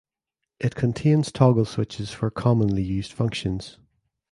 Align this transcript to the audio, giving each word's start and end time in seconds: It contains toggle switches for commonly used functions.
It 0.59 0.73
contains 0.73 1.31
toggle 1.31 1.63
switches 1.65 2.09
for 2.09 2.31
commonly 2.31 2.81
used 2.81 3.13
functions. 3.13 3.77